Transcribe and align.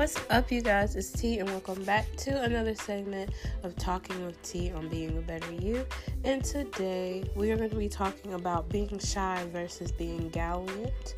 What's 0.00 0.16
up, 0.30 0.50
you 0.50 0.62
guys? 0.62 0.96
It's 0.96 1.12
T, 1.12 1.40
and 1.40 1.48
welcome 1.50 1.84
back 1.84 2.06
to 2.16 2.42
another 2.42 2.74
segment 2.74 3.34
of 3.62 3.76
Talking 3.76 4.24
with 4.24 4.40
T 4.40 4.72
on 4.72 4.88
Being 4.88 5.18
a 5.18 5.20
Better 5.20 5.52
You. 5.52 5.84
And 6.24 6.42
today 6.42 7.30
we 7.36 7.50
are 7.50 7.58
going 7.58 7.68
to 7.68 7.76
be 7.76 7.90
talking 7.90 8.32
about 8.32 8.70
being 8.70 8.98
shy 8.98 9.46
versus 9.52 9.92
being 9.92 10.30
gallant. 10.30 11.14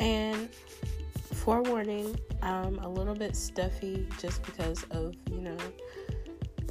And 0.00 0.48
forewarning, 1.32 2.18
I'm 2.42 2.80
a 2.80 2.88
little 2.88 3.14
bit 3.14 3.36
stuffy 3.36 4.08
just 4.18 4.42
because 4.42 4.82
of, 4.90 5.14
you 5.30 5.40
know, 5.40 5.56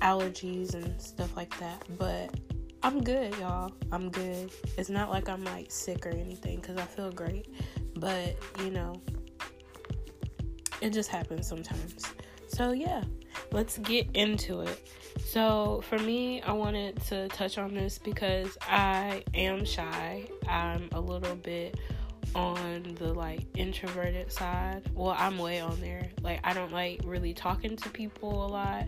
allergies 0.01 0.73
and 0.73 1.01
stuff 1.01 1.33
like 1.37 1.57
that. 1.61 1.81
But 1.97 2.37
I'm 2.83 3.01
good, 3.01 3.33
y'all. 3.37 3.71
I'm 3.93 4.09
good. 4.09 4.51
It's 4.77 4.89
not 4.89 5.09
like 5.09 5.29
I'm 5.29 5.45
like 5.45 5.71
sick 5.71 6.05
or 6.05 6.09
anything 6.09 6.57
because 6.57 6.75
I 6.75 6.83
feel 6.83 7.09
great. 7.09 7.47
But, 7.95 8.35
you 8.59 8.69
know, 8.69 9.01
it 10.83 10.91
just 10.91 11.09
happens 11.09 11.47
sometimes. 11.47 12.05
So, 12.47 12.71
yeah, 12.71 13.03
let's 13.51 13.77
get 13.79 14.05
into 14.13 14.61
it. 14.61 14.89
So, 15.25 15.81
for 15.87 15.97
me, 15.97 16.41
I 16.41 16.51
wanted 16.51 17.01
to 17.07 17.29
touch 17.29 17.57
on 17.57 17.73
this 17.73 17.97
because 17.97 18.57
I 18.61 19.23
am 19.33 19.63
shy. 19.63 20.27
I'm 20.47 20.89
a 20.91 20.99
little 20.99 21.35
bit 21.37 21.79
on 22.35 22.95
the 22.99 23.13
like 23.13 23.41
introverted 23.55 24.31
side. 24.31 24.83
Well, 24.93 25.15
I'm 25.17 25.37
way 25.37 25.61
on 25.61 25.79
there. 25.79 26.09
Like, 26.21 26.41
I 26.43 26.53
don't 26.53 26.73
like 26.73 26.99
really 27.05 27.33
talking 27.33 27.77
to 27.77 27.89
people 27.89 28.45
a 28.45 28.47
lot 28.47 28.85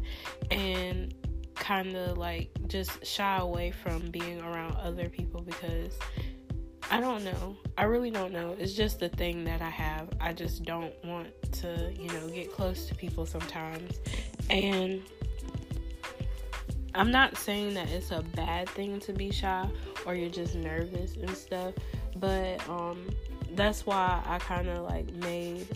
and 0.52 1.13
kind 1.55 1.96
of 1.96 2.18
like 2.18 2.49
just 2.68 3.05
shy 3.05 3.38
away 3.38 3.71
from 3.71 4.02
being 4.12 4.41
around 4.41 4.76
other 4.76 5.07
people 5.07 5.41
because 5.41 5.93
I 6.91 6.99
don't 6.99 7.23
know. 7.23 7.55
I 7.77 7.84
really 7.84 8.12
don't 8.12 8.31
know. 8.31 8.55
It's 8.59 8.73
just 8.73 8.99
the 8.99 9.09
thing 9.09 9.43
that 9.45 9.62
I 9.62 9.70
have. 9.70 10.07
I 10.21 10.34
just 10.34 10.63
don't 10.63 10.93
want 11.03 11.27
to, 11.53 11.93
you 11.99 12.07
know, 12.07 12.27
get 12.29 12.51
close 12.51 12.85
to 12.87 12.96
people 12.96 13.26
sometimes. 13.26 13.99
And 14.49 15.01
I'm 16.93 17.12
not 17.12 17.37
saying 17.37 17.74
that 17.74 17.90
it's 17.90 18.12
a 18.12 18.21
bad 18.35 18.70
thing 18.70 18.99
to 19.01 19.13
be 19.13 19.32
shy 19.32 19.68
or 20.05 20.15
you're 20.15 20.29
just 20.29 20.55
nervous 20.55 21.15
and 21.18 21.29
stuff, 21.35 21.74
but 22.18 22.68
um 22.70 23.09
that's 23.55 23.85
why 23.85 24.21
I 24.26 24.40
kind 24.40 24.70
of 24.70 24.84
like 24.84 25.13
made 25.15 25.68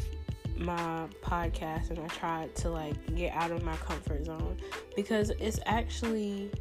my 0.58 1.08
podcast 1.22 1.90
and 1.90 2.00
I 2.00 2.08
tried 2.08 2.56
to 2.58 2.70
like 2.70 3.16
get 3.16 3.34
out 3.34 3.52
of 3.52 3.64
my 3.64 3.76
comfort 3.78 4.26
zone 4.26 4.58
because 4.96 5.32
it's 5.40 5.60
actually 5.66 6.52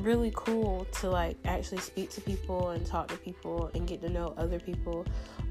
really 0.00 0.32
cool 0.34 0.86
to 1.00 1.10
like 1.10 1.36
actually 1.44 1.78
speak 1.78 2.10
to 2.10 2.20
people 2.20 2.70
and 2.70 2.84
talk 2.86 3.08
to 3.08 3.16
people 3.16 3.70
and 3.74 3.86
get 3.86 4.00
to 4.02 4.08
know 4.08 4.34
other 4.36 4.58
people 4.58 5.06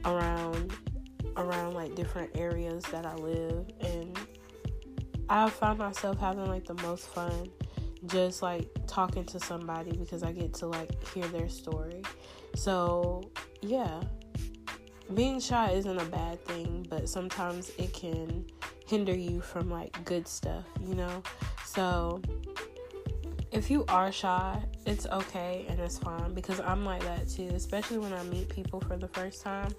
around 0.05 0.73
around 1.35 1.73
like 1.73 1.95
different 1.95 2.35
areas 2.37 2.83
that 2.85 3.05
I 3.05 3.15
live 3.15 3.65
and 3.81 4.17
I 5.29 5.49
found 5.49 5.79
myself 5.79 6.19
having 6.19 6.45
like 6.45 6.65
the 6.65 6.81
most 6.81 7.07
fun 7.07 7.49
just 8.05 8.41
like 8.41 8.69
talking 8.87 9.25
to 9.25 9.39
somebody 9.39 9.91
because 9.91 10.23
I 10.23 10.31
get 10.31 10.53
to 10.55 10.67
like 10.67 10.91
hear 11.13 11.27
their 11.27 11.49
story. 11.49 12.01
So, 12.55 13.31
yeah. 13.61 14.01
Being 15.13 15.39
shy 15.39 15.71
isn't 15.71 16.01
a 16.01 16.05
bad 16.05 16.43
thing, 16.45 16.85
but 16.89 17.07
sometimes 17.07 17.71
it 17.77 17.93
can 17.93 18.45
hinder 18.87 19.15
you 19.15 19.41
from 19.41 19.69
like 19.69 20.03
good 20.05 20.27
stuff, 20.27 20.65
you 20.81 20.95
know? 20.95 21.23
So, 21.65 22.21
if 23.57 23.71
you 23.71 23.83
are 23.87 24.11
shy, 24.11 24.61
it's 24.85 25.07
okay 25.07 25.65
and 25.67 25.79
it's 25.79 25.97
fine 25.97 26.31
because 26.35 26.59
I'm 26.59 26.85
like 26.85 27.01
that 27.01 27.27
too, 27.27 27.49
especially 27.55 27.97
when 27.97 28.13
I 28.13 28.21
meet 28.23 28.49
people 28.49 28.79
for 28.79 28.97
the 28.97 29.07
first 29.07 29.41
time. 29.41 29.71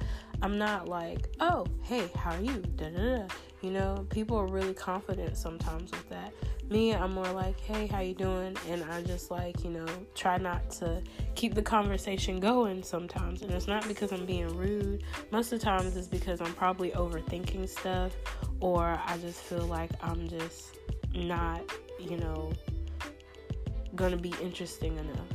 I'm 0.42 0.58
not 0.58 0.88
like, 0.88 1.28
oh, 1.38 1.64
hey, 1.82 2.10
how 2.16 2.32
are 2.32 2.40
you? 2.40 2.60
Da, 2.74 2.90
da, 2.90 3.18
da. 3.18 3.26
You 3.62 3.70
know, 3.70 4.04
people 4.10 4.36
are 4.36 4.48
really 4.48 4.74
confident 4.74 5.36
sometimes 5.36 5.92
with 5.92 6.08
that. 6.08 6.32
Me, 6.68 6.92
I'm 6.92 7.12
more 7.12 7.30
like, 7.30 7.58
hey, 7.60 7.86
how 7.86 8.00
you 8.00 8.14
doing? 8.14 8.56
And 8.68 8.82
I 8.82 9.00
just 9.02 9.30
like, 9.30 9.62
you 9.62 9.70
know, 9.70 9.86
try 10.16 10.38
not 10.38 10.70
to 10.72 11.00
keep 11.36 11.54
the 11.54 11.62
conversation 11.62 12.40
going 12.40 12.82
sometimes. 12.82 13.42
And 13.42 13.52
it's 13.52 13.68
not 13.68 13.86
because 13.86 14.12
I'm 14.12 14.26
being 14.26 14.48
rude. 14.56 15.04
Most 15.30 15.52
of 15.52 15.60
the 15.60 15.64
times 15.64 15.96
it's 15.96 16.08
because 16.08 16.40
I'm 16.40 16.52
probably 16.54 16.90
overthinking 16.90 17.68
stuff 17.68 18.12
or 18.58 19.00
I 19.06 19.18
just 19.18 19.40
feel 19.40 19.66
like 19.66 19.90
I'm 20.02 20.28
just 20.28 20.76
not, 21.14 21.62
you 22.00 22.16
know, 22.16 22.52
gonna 23.94 24.16
be 24.16 24.34
interesting 24.42 24.96
enough 24.96 25.26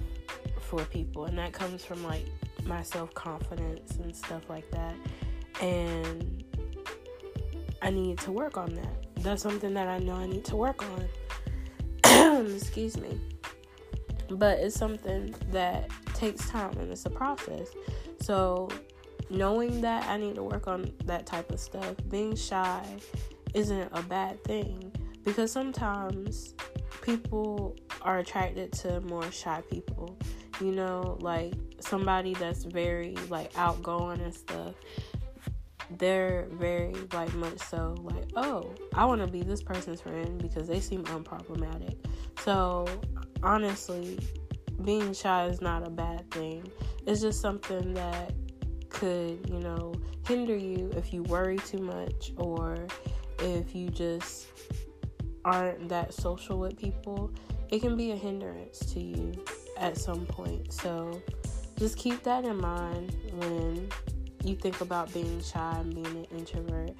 for 0.61 0.83
people. 0.85 1.25
And 1.25 1.37
that 1.37 1.53
comes 1.53 1.83
from 1.85 2.03
like 2.03 2.25
my 2.65 2.81
self-confidence 2.81 3.97
and 3.97 4.15
stuff 4.15 4.49
like 4.49 4.69
that. 4.71 4.95
And 5.61 6.43
i 7.81 7.89
need 7.89 8.17
to 8.19 8.31
work 8.31 8.57
on 8.57 8.73
that. 8.75 9.23
That's 9.23 9.43
something 9.43 9.73
that 9.73 9.87
i 9.87 9.99
know 9.99 10.15
i 10.15 10.25
need 10.25 10.45
to 10.45 10.55
work 10.55 10.83
on. 12.03 12.45
Excuse 12.55 12.97
me. 12.97 13.19
But 14.29 14.59
it's 14.59 14.75
something 14.75 15.35
that 15.51 15.89
takes 16.13 16.49
time 16.49 16.77
and 16.79 16.91
it's 16.91 17.05
a 17.05 17.09
process. 17.09 17.67
So 18.21 18.69
knowing 19.29 19.81
that 19.81 20.07
i 20.09 20.17
need 20.17 20.35
to 20.35 20.43
work 20.43 20.67
on 20.67 20.91
that 21.05 21.25
type 21.25 21.51
of 21.51 21.59
stuff 21.59 21.95
being 22.09 22.35
shy 22.35 22.83
isn't 23.53 23.89
a 23.93 24.01
bad 24.03 24.43
thing. 24.43 24.91
Because 25.23 25.51
sometimes 25.51 26.53
people 27.01 27.75
are 28.03 28.19
attracted 28.19 28.71
to 28.73 29.01
more 29.01 29.31
shy 29.31 29.61
people. 29.69 30.17
You 30.61 30.71
know, 30.71 31.17
like 31.21 31.53
somebody 31.79 32.33
that's 32.33 32.63
very 32.63 33.15
like 33.29 33.51
outgoing 33.57 34.21
and 34.21 34.33
stuff. 34.33 34.75
They're 35.97 36.47
very 36.51 36.93
like 37.13 37.33
much 37.35 37.59
so 37.59 37.95
like, 38.01 38.29
oh, 38.35 38.73
I 38.95 39.05
want 39.05 39.21
to 39.21 39.27
be 39.27 39.41
this 39.41 39.61
person's 39.61 40.01
friend 40.01 40.41
because 40.41 40.67
they 40.67 40.79
seem 40.79 41.03
unproblematic. 41.05 41.95
So 42.39 42.87
honestly, 43.41 44.19
being 44.83 45.13
shy 45.13 45.45
is 45.45 45.61
not 45.61 45.85
a 45.85 45.89
bad 45.89 46.29
thing. 46.31 46.65
It's 47.05 47.21
just 47.21 47.41
something 47.41 47.93
that 47.93 48.33
could, 48.89 49.49
you 49.49 49.59
know, 49.59 49.93
hinder 50.27 50.55
you 50.55 50.91
if 50.95 51.13
you 51.13 51.23
worry 51.23 51.57
too 51.57 51.79
much 51.79 52.31
or 52.37 52.87
if 53.39 53.75
you 53.75 53.89
just 53.89 54.47
aren't 55.45 55.89
that 55.89 56.13
social 56.13 56.59
with 56.59 56.77
people, 56.77 57.31
it 57.73 57.81
can 57.81 57.97
be 57.97 58.11
a 58.11 58.15
hindrance 58.15 58.77
to 58.93 58.99
you 58.99 59.33
at 59.77 59.97
some 59.97 60.27
point. 60.27 60.71
So 60.71 61.19
just 61.79 61.97
keep 61.97 62.21
that 62.21 62.45
in 62.45 62.57
mind 62.57 63.17
when 63.33 63.89
you 64.43 64.55
think 64.55 64.79
about 64.81 65.11
being 65.11 65.41
shy 65.41 65.77
and 65.79 65.91
being 65.91 66.05
an 66.05 66.27
introvert. 66.37 66.91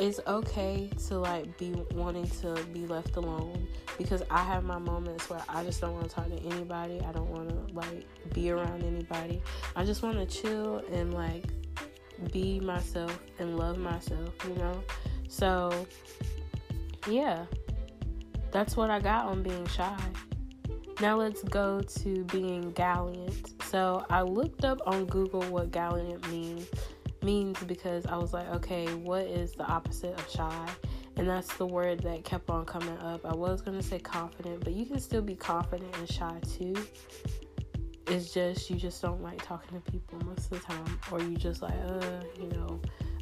It's 0.00 0.20
okay 0.26 0.88
to 1.08 1.18
like 1.18 1.58
be 1.58 1.74
wanting 1.92 2.30
to 2.40 2.58
be 2.72 2.86
left 2.86 3.16
alone 3.16 3.68
because 3.98 4.22
I 4.30 4.42
have 4.42 4.64
my 4.64 4.78
moments 4.78 5.28
where 5.28 5.42
I 5.50 5.64
just 5.64 5.82
don't 5.82 5.92
want 5.92 6.08
to 6.08 6.14
talk 6.14 6.28
to 6.30 6.42
anybody. 6.46 7.02
I 7.02 7.12
don't 7.12 7.28
want 7.28 7.50
to 7.50 7.74
like 7.74 8.06
be 8.32 8.50
around 8.50 8.84
anybody. 8.84 9.42
I 9.76 9.84
just 9.84 10.02
want 10.02 10.16
to 10.16 10.24
chill 10.24 10.78
and 10.92 11.12
like 11.12 11.44
be 12.32 12.58
myself 12.58 13.20
and 13.38 13.58
love 13.58 13.76
myself, 13.76 14.30
you 14.48 14.54
know? 14.54 14.82
So, 15.28 15.86
yeah, 17.06 17.44
that's 18.52 18.76
what 18.76 18.90
I 18.90 19.00
got 19.00 19.24
on 19.24 19.42
being 19.42 19.66
shy. 19.66 19.98
Now 21.00 21.16
let's 21.16 21.42
go 21.42 21.80
to 21.80 22.24
being 22.24 22.70
gallant. 22.72 23.62
So 23.64 24.04
I 24.10 24.22
looked 24.22 24.64
up 24.64 24.78
on 24.86 25.06
Google 25.06 25.42
what 25.44 25.72
gallant 25.72 26.30
means 26.30 26.68
means 27.22 27.58
because 27.64 28.04
I 28.06 28.16
was 28.16 28.32
like, 28.32 28.48
okay, 28.48 28.86
what 28.94 29.22
is 29.22 29.52
the 29.52 29.64
opposite 29.64 30.18
of 30.18 30.28
shy? 30.28 30.68
And 31.16 31.28
that's 31.28 31.54
the 31.56 31.66
word 31.66 32.00
that 32.00 32.24
kept 32.24 32.50
on 32.50 32.64
coming 32.64 32.98
up. 32.98 33.24
I 33.24 33.34
was 33.34 33.62
gonna 33.62 33.82
say 33.82 33.98
confident, 33.98 34.64
but 34.64 34.72
you 34.72 34.86
can 34.86 35.00
still 35.00 35.22
be 35.22 35.34
confident 35.34 35.96
and 35.96 36.10
shy 36.10 36.40
too. 36.56 36.74
It's 38.08 38.32
just 38.34 38.68
you 38.68 38.76
just 38.76 39.00
don't 39.00 39.22
like 39.22 39.42
talking 39.42 39.80
to 39.80 39.90
people 39.90 40.18
most 40.26 40.50
of 40.50 40.50
the 40.50 40.58
time, 40.60 40.98
or 41.10 41.20
you 41.20 41.36
just 41.36 41.62
like, 41.62 41.74
uh, 41.86 42.20
you 42.38 42.48
know, 42.48 42.80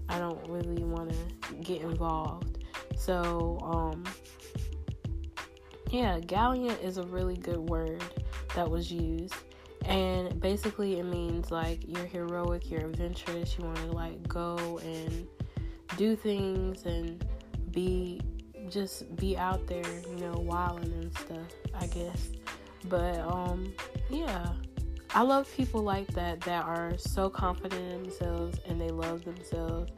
I 0.09 0.19
don't 0.19 0.49
really 0.49 0.83
want 0.83 1.11
to 1.11 1.55
get 1.55 1.83
involved. 1.83 2.65
So, 2.97 3.59
um, 3.63 4.05
yeah, 5.91 6.21
gallant 6.21 6.81
is 6.83 6.99
a 6.99 7.03
really 7.05 7.37
good 7.37 7.59
word 7.59 8.03
that 8.55 8.69
was 8.69 8.91
used. 8.91 9.35
And 9.87 10.41
basically, 10.41 10.99
it 10.99 11.05
means 11.05 11.51
like 11.51 11.81
you're 11.87 12.07
heroic, 12.07 12.71
you're 12.71 12.87
adventurous, 12.87 13.57
you 13.59 13.65
want 13.65 13.79
to 13.79 13.93
like 13.93 14.27
go 14.29 14.79
and 14.85 15.27
do 15.97 16.15
things 16.17 16.85
and 16.85 17.25
be 17.73 18.21
just 18.69 19.17
be 19.17 19.37
out 19.37 19.67
there, 19.67 19.83
you 20.09 20.17
know, 20.17 20.33
wilding 20.33 20.93
and 20.93 21.19
stuff, 21.19 21.55
I 21.75 21.87
guess. 21.87 22.31
But 22.85 23.19
um, 23.21 23.73
yeah, 24.09 24.53
I 25.13 25.23
love 25.23 25.53
people 25.57 25.83
like 25.83 26.07
that 26.09 26.41
that 26.43 26.65
are 26.67 26.97
so 26.97 27.29
confident 27.29 27.81
in 27.81 28.03
themselves 28.03 28.61
and 28.67 28.81
they 28.81 28.91
love 28.91 29.25
themselves 29.25 29.91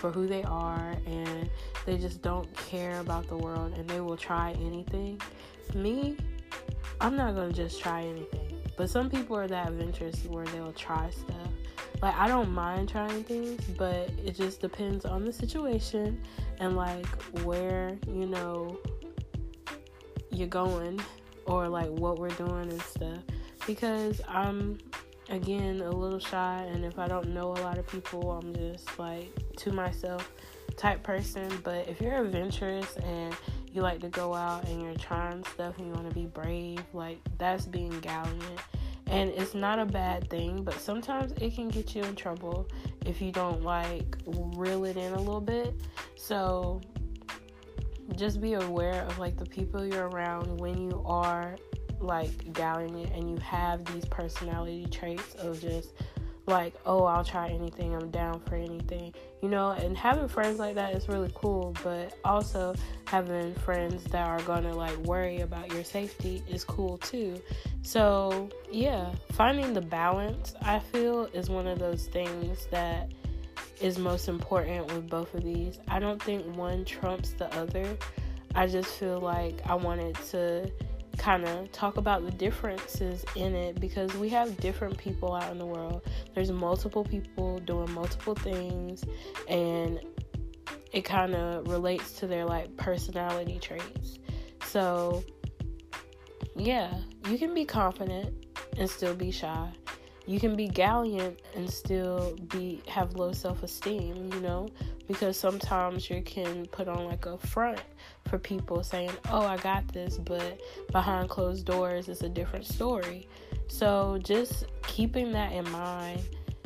for 0.00 0.10
who 0.10 0.26
they 0.26 0.42
are 0.44 0.96
and 1.06 1.50
they 1.84 1.98
just 1.98 2.22
don't 2.22 2.48
care 2.56 3.00
about 3.00 3.28
the 3.28 3.36
world 3.36 3.74
and 3.76 3.88
they 3.88 4.00
will 4.00 4.16
try 4.16 4.52
anything. 4.52 5.20
Me, 5.74 6.16
I'm 7.00 7.16
not 7.16 7.34
gonna 7.34 7.52
just 7.52 7.80
try 7.80 8.02
anything. 8.02 8.62
But 8.76 8.88
some 8.88 9.10
people 9.10 9.36
are 9.36 9.46
that 9.46 9.68
adventurous 9.68 10.24
where 10.24 10.46
they'll 10.46 10.72
try 10.72 11.10
stuff. 11.10 11.36
Like 12.00 12.16
I 12.16 12.28
don't 12.28 12.50
mind 12.50 12.88
trying 12.88 13.24
things, 13.24 13.62
but 13.76 14.10
it 14.24 14.32
just 14.32 14.62
depends 14.62 15.04
on 15.04 15.26
the 15.26 15.32
situation 15.32 16.22
and 16.58 16.76
like 16.76 17.06
where, 17.42 17.98
you 18.06 18.26
know, 18.26 18.78
you're 20.30 20.48
going 20.48 20.98
or 21.44 21.68
like 21.68 21.90
what 21.90 22.18
we're 22.18 22.30
doing 22.30 22.70
and 22.70 22.80
stuff. 22.80 23.18
Because 23.66 24.22
I'm 24.26 24.78
again 25.28 25.82
a 25.82 25.90
little 25.90 26.18
shy 26.18 26.66
and 26.72 26.86
if 26.86 26.98
I 26.98 27.06
don't 27.06 27.28
know 27.34 27.48
a 27.52 27.60
lot 27.60 27.76
of 27.76 27.86
people, 27.86 28.30
I'm 28.32 28.54
just 28.54 28.98
like 28.98 29.30
to 29.60 29.72
myself 29.72 30.32
type 30.76 31.02
person. 31.02 31.50
But 31.62 31.88
if 31.88 32.00
you're 32.00 32.22
adventurous 32.22 32.96
and 32.96 33.34
you 33.72 33.82
like 33.82 34.00
to 34.00 34.08
go 34.08 34.34
out 34.34 34.66
and 34.68 34.82
you're 34.82 34.94
trying 34.94 35.44
stuff 35.44 35.78
and 35.78 35.86
you 35.86 35.92
want 35.92 36.08
to 36.08 36.14
be 36.14 36.26
brave, 36.26 36.82
like 36.92 37.18
that's 37.38 37.66
being 37.66 37.98
gallant. 38.00 38.42
And 39.06 39.30
it's 39.30 39.54
not 39.54 39.78
a 39.78 39.84
bad 39.84 40.30
thing, 40.30 40.62
but 40.62 40.74
sometimes 40.74 41.32
it 41.32 41.54
can 41.54 41.68
get 41.68 41.94
you 41.96 42.02
in 42.02 42.14
trouble 42.14 42.68
if 43.04 43.20
you 43.20 43.32
don't 43.32 43.62
like 43.62 44.16
reel 44.26 44.84
it 44.84 44.96
in 44.96 45.12
a 45.12 45.18
little 45.18 45.40
bit. 45.40 45.74
So 46.14 46.80
just 48.16 48.40
be 48.40 48.54
aware 48.54 49.02
of 49.02 49.18
like 49.18 49.36
the 49.36 49.46
people 49.46 49.84
you're 49.84 50.08
around 50.08 50.60
when 50.60 50.78
you 50.78 51.02
are 51.04 51.56
like 52.00 52.52
gallant 52.52 53.12
and 53.12 53.30
you 53.30 53.36
have 53.38 53.84
these 53.92 54.04
personality 54.06 54.86
traits 54.90 55.34
of 55.34 55.60
just 55.60 55.92
like, 56.46 56.74
oh, 56.86 57.04
I'll 57.04 57.24
try 57.24 57.48
anything, 57.48 57.94
I'm 57.94 58.10
down 58.10 58.40
for 58.40 58.56
anything, 58.56 59.14
you 59.42 59.48
know. 59.48 59.70
And 59.70 59.96
having 59.96 60.28
friends 60.28 60.58
like 60.58 60.74
that 60.74 60.94
is 60.94 61.08
really 61.08 61.30
cool, 61.34 61.74
but 61.82 62.18
also 62.24 62.74
having 63.06 63.54
friends 63.56 64.04
that 64.04 64.26
are 64.26 64.40
gonna 64.42 64.74
like 64.74 64.96
worry 64.98 65.40
about 65.40 65.72
your 65.72 65.84
safety 65.84 66.42
is 66.48 66.64
cool 66.64 66.98
too. 66.98 67.40
So, 67.82 68.48
yeah, 68.70 69.12
finding 69.32 69.72
the 69.72 69.80
balance, 69.80 70.54
I 70.62 70.78
feel, 70.78 71.26
is 71.26 71.48
one 71.48 71.66
of 71.66 71.78
those 71.78 72.06
things 72.06 72.66
that 72.70 73.10
is 73.80 73.98
most 73.98 74.28
important 74.28 74.86
with 74.92 75.08
both 75.08 75.32
of 75.34 75.42
these. 75.42 75.78
I 75.88 75.98
don't 75.98 76.22
think 76.22 76.44
one 76.56 76.84
trumps 76.84 77.32
the 77.32 77.52
other. 77.56 77.96
I 78.54 78.66
just 78.66 78.90
feel 78.90 79.20
like 79.20 79.60
I 79.66 79.74
wanted 79.74 80.16
to 80.30 80.70
kind 81.18 81.44
of 81.44 81.70
talk 81.72 81.96
about 81.96 82.24
the 82.24 82.30
differences 82.30 83.24
in 83.36 83.54
it 83.54 83.80
because 83.80 84.14
we 84.16 84.28
have 84.30 84.56
different 84.58 84.96
people 84.98 85.34
out 85.34 85.50
in 85.52 85.58
the 85.58 85.66
world. 85.66 86.02
There's 86.34 86.50
multiple 86.50 87.04
people 87.04 87.58
doing 87.58 87.90
multiple 87.92 88.34
things, 88.34 89.04
and 89.48 90.00
it 90.92 91.02
kind 91.02 91.34
of 91.34 91.68
relates 91.68 92.12
to 92.20 92.26
their 92.26 92.44
like 92.44 92.76
personality 92.76 93.58
traits. 93.58 94.18
So, 94.64 95.24
yeah, 96.56 96.92
you 97.28 97.38
can 97.38 97.54
be 97.54 97.64
confident 97.64 98.46
and 98.76 98.88
still 98.88 99.14
be 99.14 99.30
shy. 99.30 99.70
You 100.26 100.38
can 100.38 100.54
be 100.54 100.68
gallant 100.68 101.40
and 101.56 101.68
still 101.68 102.36
be 102.48 102.82
have 102.86 103.16
low 103.16 103.32
self-esteem, 103.32 104.30
you 104.32 104.40
know, 104.40 104.68
because 105.06 105.36
sometimes 105.36 106.08
you 106.08 106.22
can 106.22 106.66
put 106.66 106.88
on 106.88 107.04
like 107.04 107.26
a 107.26 107.38
front 107.38 107.80
for 108.28 108.38
people 108.38 108.82
saying, 108.82 109.10
oh, 109.30 109.42
I 109.42 109.56
got 109.56 109.88
this, 109.92 110.18
but 110.18 110.60
behind 110.92 111.28
closed 111.28 111.66
doors 111.66 112.08
is 112.08 112.22
a 112.22 112.28
different 112.28 112.66
story. 112.66 113.28
So 113.68 114.18
just 114.22 114.64
keeping 114.82 115.32
that 115.32 115.52
in 115.52 115.68
mind, 115.70 116.22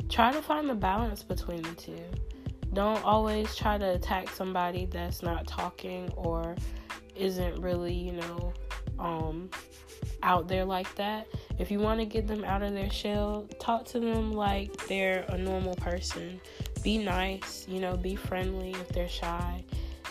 try 0.09 0.31
to 0.31 0.41
find 0.41 0.69
the 0.69 0.75
balance 0.75 1.23
between 1.23 1.61
the 1.61 1.73
two. 1.75 2.03
Don't 2.73 3.03
always 3.05 3.55
try 3.55 3.77
to 3.77 3.93
attack 3.93 4.29
somebody 4.29 4.85
that's 4.85 5.21
not 5.23 5.47
talking 5.47 6.11
or 6.15 6.55
isn't 7.15 7.61
really, 7.61 7.93
you 7.93 8.11
know, 8.13 8.53
um, 8.99 9.49
out 10.23 10.47
there 10.47 10.65
like 10.65 10.93
that. 10.95 11.27
If 11.57 11.71
you 11.71 11.79
want 11.79 11.99
to 11.99 12.05
get 12.05 12.27
them 12.27 12.43
out 12.43 12.61
of 12.61 12.73
their 12.73 12.89
shell, 12.89 13.47
talk 13.59 13.85
to 13.85 13.99
them 13.99 14.33
like 14.33 14.87
they're 14.87 15.25
a 15.29 15.37
normal 15.37 15.75
person. 15.75 16.41
Be 16.85 16.99
nice, 16.99 17.65
you 17.67 17.79
know, 17.79 17.97
be 17.97 18.15
friendly 18.15 18.69
if 18.73 18.89
they're 18.89 19.09
shy 19.09 19.63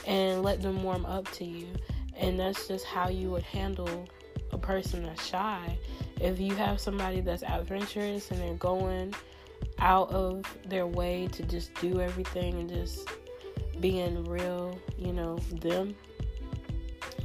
and 0.09 0.43
let 0.43 0.61
them 0.61 0.83
warm 0.83 1.07
up 1.07 1.31
to 1.35 1.45
you. 1.45 1.69
And 2.17 2.39
that's 2.41 2.67
just 2.67 2.85
how 2.85 3.09
you 3.09 3.31
would 3.31 3.45
handle 3.45 4.09
a 4.51 4.59
person 4.59 5.05
that's 5.05 5.25
shy. 5.25 5.79
If 6.21 6.41
you 6.41 6.53
have 6.57 6.81
somebody 6.81 7.21
that's 7.21 7.45
adventurous 7.45 8.33
and 8.33 8.41
they're 8.41 8.55
going 8.55 9.15
out 9.79 10.11
of 10.11 10.45
their 10.67 10.85
way 10.85 11.29
to 11.29 11.45
just 11.45 11.73
do 11.75 12.01
everything 12.01 12.55
and 12.55 12.69
just 12.69 13.09
being 13.79 14.25
real, 14.25 14.77
you 14.99 15.13
know, 15.13 15.37
them, 15.61 15.95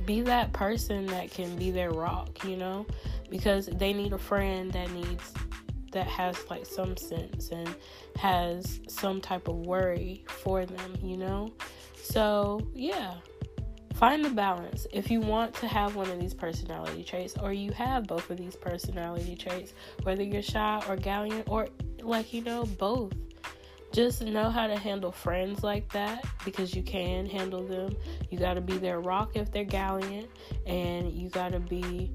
be 0.05 0.21
that 0.21 0.53
person 0.53 1.07
that 1.07 1.31
can 1.31 1.55
be 1.55 1.71
their 1.71 1.89
rock, 1.89 2.45
you 2.45 2.55
know, 2.55 2.85
because 3.31 3.65
they 3.65 3.93
need 3.93 4.13
a 4.13 4.19
friend 4.19 4.71
that 4.73 4.91
needs 4.91 5.33
that 5.91 6.07
has 6.07 6.38
like 6.50 6.65
some 6.65 6.97
sense 6.97 7.50
and 7.50 7.75
has 8.18 8.80
some 8.88 9.21
type 9.21 9.47
of 9.47 9.56
worry 9.56 10.24
for 10.27 10.65
them, 10.65 10.97
you 11.01 11.18
know? 11.18 11.53
So, 11.95 12.68
yeah, 12.74 13.15
find 13.95 14.24
the 14.24 14.30
balance. 14.30 14.88
If 14.94 15.12
you 15.12 15.19
want 15.19 15.53
to 15.56 15.68
have 15.68 15.95
one 15.95 16.09
of 16.09 16.19
these 16.19 16.33
personality 16.33 17.03
traits, 17.03 17.36
or 17.38 17.53
you 17.53 17.71
have 17.74 18.07
both 18.07 18.30
of 18.30 18.38
these 18.38 18.56
personality 18.56 19.36
traits, 19.36 19.74
whether 20.03 20.24
you're 20.24 20.41
shy 20.41 20.81
or 20.88 20.95
gallant, 20.95 21.50
or 21.50 21.68
like 22.01 22.33
you 22.33 22.42
know, 22.42 22.65
both, 22.65 23.13
just 23.92 24.21
know 24.21 24.50
how 24.50 24.68
to 24.68 24.77
handle 24.77 25.12
friends 25.12 25.63
like 25.63 25.92
that 25.92 26.24
because 26.45 26.74
you 26.74 26.83
can 26.83 27.25
handle 27.25 27.65
them. 27.65 27.95
You 28.30 28.38
got 28.38 28.53
to 28.53 28.62
be 28.62 28.77
their 28.77 29.01
rock 29.01 29.35
if 29.35 29.51
they're 29.51 29.63
gallant, 29.65 30.30
and 30.65 31.12
you 31.12 31.30
got 31.30 31.51
to 31.51 31.59
be 31.59 32.12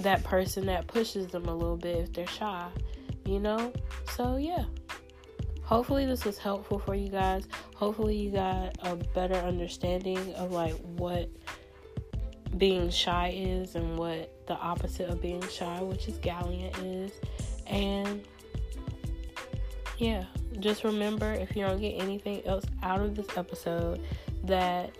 that 0.00 0.24
person 0.24 0.66
that 0.66 0.86
pushes 0.86 1.28
them 1.28 1.46
a 1.46 1.54
little 1.54 1.76
bit 1.76 1.96
if 1.96 2.12
they're 2.12 2.26
shy, 2.26 2.68
you 3.24 3.40
know? 3.40 3.72
So, 4.14 4.36
yeah. 4.36 4.64
Hopefully 5.62 6.06
this 6.06 6.24
was 6.24 6.38
helpful 6.38 6.78
for 6.78 6.94
you 6.94 7.10
guys. 7.10 7.46
Hopefully 7.74 8.16
you 8.16 8.30
got 8.30 8.76
a 8.82 8.96
better 8.96 9.34
understanding 9.34 10.32
of 10.34 10.50
like 10.50 10.74
what 10.96 11.28
being 12.56 12.88
shy 12.88 13.34
is 13.36 13.74
and 13.74 13.98
what 13.98 14.46
the 14.46 14.54
opposite 14.54 15.10
of 15.10 15.20
being 15.20 15.46
shy 15.48 15.82
which 15.82 16.08
is 16.08 16.16
gallant 16.18 16.76
is. 16.78 17.12
And 17.66 18.26
yeah. 19.98 20.24
Just 20.58 20.84
remember 20.84 21.34
if 21.34 21.54
you 21.54 21.66
don't 21.66 21.80
get 21.80 22.00
anything 22.00 22.44
else 22.46 22.64
out 22.82 23.00
of 23.00 23.14
this 23.14 23.28
episode 23.36 24.00
that 24.44 24.96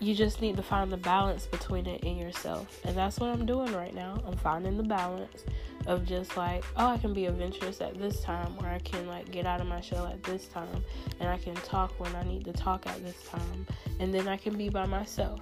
you 0.00 0.14
just 0.14 0.40
need 0.40 0.56
to 0.56 0.62
find 0.62 0.92
the 0.92 0.96
balance 0.96 1.46
between 1.46 1.86
it 1.86 2.02
and 2.04 2.18
yourself 2.18 2.80
and 2.84 2.96
that's 2.96 3.18
what 3.18 3.30
i'm 3.30 3.44
doing 3.44 3.72
right 3.74 3.94
now 3.94 4.22
i'm 4.26 4.36
finding 4.36 4.76
the 4.76 4.82
balance 4.82 5.44
of 5.88 6.04
just 6.04 6.36
like, 6.36 6.64
oh, 6.76 6.86
I 6.86 6.98
can 6.98 7.14
be 7.14 7.26
adventurous 7.26 7.80
at 7.80 7.98
this 7.98 8.20
time, 8.20 8.54
or 8.60 8.66
I 8.66 8.78
can 8.80 9.06
like 9.06 9.32
get 9.32 9.46
out 9.46 9.60
of 9.60 9.66
my 9.66 9.80
shell 9.80 10.06
at 10.06 10.22
this 10.22 10.46
time, 10.46 10.84
and 11.18 11.28
I 11.28 11.38
can 11.38 11.54
talk 11.54 11.98
when 11.98 12.14
I 12.14 12.22
need 12.24 12.44
to 12.44 12.52
talk 12.52 12.86
at 12.86 13.02
this 13.02 13.16
time, 13.24 13.66
and 13.98 14.12
then 14.12 14.28
I 14.28 14.36
can 14.36 14.56
be 14.56 14.68
by 14.68 14.86
myself 14.86 15.40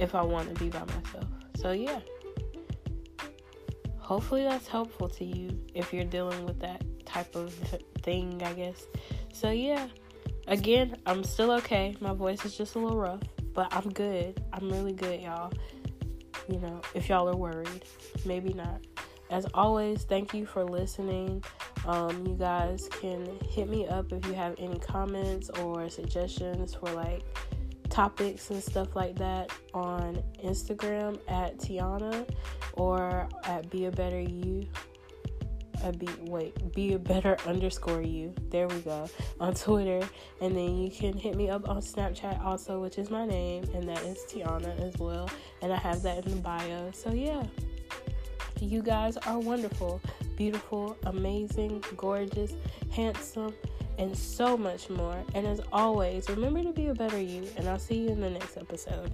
if 0.00 0.16
I 0.16 0.22
want 0.22 0.52
to 0.52 0.60
be 0.62 0.68
by 0.68 0.80
myself. 0.80 1.26
So, 1.56 1.70
yeah. 1.70 2.00
Hopefully, 3.98 4.42
that's 4.42 4.66
helpful 4.66 5.08
to 5.08 5.24
you 5.24 5.56
if 5.74 5.94
you're 5.94 6.04
dealing 6.04 6.44
with 6.44 6.58
that 6.58 6.82
type 7.06 7.36
of 7.36 7.54
thing, 8.02 8.42
I 8.44 8.52
guess. 8.54 8.86
So, 9.32 9.50
yeah. 9.50 9.86
Again, 10.48 10.96
I'm 11.06 11.22
still 11.22 11.52
okay. 11.52 11.96
My 12.00 12.12
voice 12.12 12.44
is 12.44 12.56
just 12.56 12.74
a 12.74 12.80
little 12.80 12.98
rough, 12.98 13.22
but 13.54 13.74
I'm 13.74 13.90
good. 13.90 14.42
I'm 14.52 14.70
really 14.70 14.92
good, 14.92 15.20
y'all. 15.20 15.52
You 16.48 16.58
know, 16.58 16.80
if 16.94 17.08
y'all 17.08 17.28
are 17.28 17.36
worried, 17.36 17.84
maybe 18.24 18.52
not 18.52 18.80
as 19.32 19.46
always, 19.54 20.04
thank 20.04 20.34
you 20.34 20.44
for 20.44 20.62
listening. 20.62 21.42
Um, 21.86 22.26
you 22.26 22.34
guys 22.34 22.86
can 23.00 23.26
hit 23.48 23.68
me 23.68 23.88
up 23.88 24.12
if 24.12 24.24
you 24.26 24.34
have 24.34 24.54
any 24.58 24.78
comments 24.78 25.48
or 25.60 25.88
suggestions 25.88 26.74
for 26.74 26.90
like 26.92 27.22
topics 27.88 28.50
and 28.50 28.62
stuff 28.62 28.94
like 28.94 29.16
that 29.16 29.50
on 29.72 30.22
Instagram 30.44 31.18
at 31.28 31.56
Tiana 31.56 32.28
or 32.74 33.26
at 33.44 33.70
Be 33.70 33.86
a 33.86 33.90
Better 33.90 34.20
You. 34.20 34.66
Uh, 35.82 35.92
be 35.92 36.08
wait, 36.20 36.74
be 36.74 36.94
a 36.94 36.98
better 36.98 37.36
underscore 37.46 38.02
you. 38.02 38.32
There 38.50 38.68
we 38.68 38.78
go 38.80 39.08
on 39.40 39.54
Twitter, 39.54 40.06
and 40.40 40.56
then 40.56 40.78
you 40.78 40.90
can 40.90 41.16
hit 41.16 41.36
me 41.36 41.50
up 41.50 41.68
on 41.68 41.80
Snapchat 41.80 42.44
also, 42.44 42.80
which 42.80 42.98
is 42.98 43.10
my 43.10 43.26
name, 43.26 43.64
and 43.74 43.88
that 43.88 44.02
is 44.04 44.18
Tiana 44.28 44.78
as 44.80 44.96
well. 44.98 45.28
And 45.60 45.72
I 45.72 45.76
have 45.76 46.02
that 46.02 46.24
in 46.24 46.30
the 46.30 46.40
bio. 46.40 46.90
So 46.92 47.12
yeah. 47.12 47.42
You 48.60 48.80
guys 48.80 49.16
are 49.16 49.40
wonderful, 49.40 50.00
beautiful, 50.36 50.96
amazing, 51.06 51.82
gorgeous, 51.96 52.52
handsome, 52.92 53.54
and 53.98 54.16
so 54.16 54.56
much 54.56 54.88
more. 54.88 55.16
And 55.34 55.48
as 55.48 55.60
always, 55.72 56.30
remember 56.30 56.62
to 56.62 56.72
be 56.72 56.86
a 56.86 56.94
better 56.94 57.20
you, 57.20 57.48
and 57.56 57.68
I'll 57.68 57.80
see 57.80 57.96
you 57.96 58.10
in 58.10 58.20
the 58.20 58.30
next 58.30 58.56
episode. 58.56 59.12